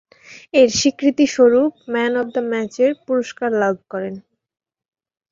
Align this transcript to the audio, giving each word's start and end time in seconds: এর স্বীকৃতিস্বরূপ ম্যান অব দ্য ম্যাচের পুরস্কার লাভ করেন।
এর 0.53 0.69
স্বীকৃতিস্বরূপ 0.79 1.71
ম্যান 1.93 2.13
অব 2.21 2.27
দ্য 2.33 2.41
ম্যাচের 2.51 2.91
পুরস্কার 3.05 3.49
লাভ 3.61 3.75
করেন। 3.91 4.15